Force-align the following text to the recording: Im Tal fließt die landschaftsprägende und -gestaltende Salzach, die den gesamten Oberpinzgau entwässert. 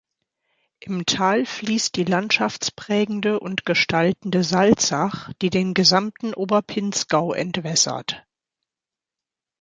Im 0.79 1.05
Tal 1.05 1.45
fließt 1.45 1.95
die 1.95 2.05
landschaftsprägende 2.05 3.39
und 3.39 3.65
-gestaltende 3.65 4.43
Salzach, 4.43 5.31
die 5.43 5.51
den 5.51 5.75
gesamten 5.75 6.33
Oberpinzgau 6.33 7.33
entwässert. 7.33 8.25